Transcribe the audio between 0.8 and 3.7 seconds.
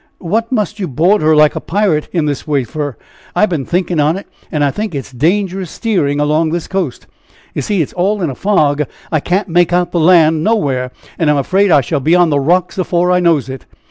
board her like a pirate in this way fur? I've been a